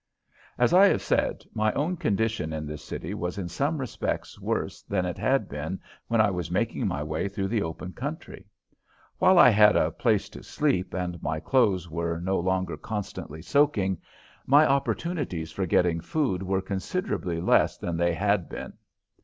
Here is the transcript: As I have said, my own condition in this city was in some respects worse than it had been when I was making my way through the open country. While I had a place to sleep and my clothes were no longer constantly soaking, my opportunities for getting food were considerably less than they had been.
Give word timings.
As 0.57 0.73
I 0.73 0.87
have 0.87 1.03
said, 1.03 1.43
my 1.53 1.71
own 1.73 1.95
condition 1.95 2.53
in 2.53 2.65
this 2.65 2.83
city 2.83 3.13
was 3.13 3.37
in 3.37 3.47
some 3.47 3.77
respects 3.77 4.39
worse 4.39 4.81
than 4.81 5.05
it 5.05 5.19
had 5.19 5.47
been 5.47 5.79
when 6.07 6.19
I 6.19 6.31
was 6.31 6.49
making 6.49 6.87
my 6.87 7.03
way 7.03 7.29
through 7.29 7.49
the 7.49 7.61
open 7.61 7.93
country. 7.93 8.47
While 9.19 9.37
I 9.37 9.49
had 9.49 9.75
a 9.75 9.91
place 9.91 10.27
to 10.29 10.41
sleep 10.41 10.95
and 10.95 11.21
my 11.21 11.39
clothes 11.39 11.87
were 11.87 12.19
no 12.19 12.39
longer 12.39 12.77
constantly 12.77 13.43
soaking, 13.43 13.99
my 14.47 14.65
opportunities 14.65 15.51
for 15.51 15.67
getting 15.67 15.99
food 16.01 16.41
were 16.41 16.63
considerably 16.63 17.39
less 17.39 17.77
than 17.77 17.95
they 17.97 18.15
had 18.15 18.49
been. 18.49 18.73